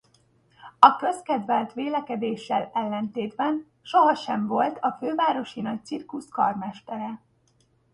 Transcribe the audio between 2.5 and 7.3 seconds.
ellentétben sosem volt a Fővárosi Nagycirkusz karmestere.